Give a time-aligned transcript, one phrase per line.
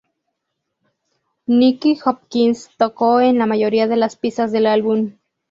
[1.45, 5.13] Nicky Hopkins tocó en la mayoría de las pistas del álbum.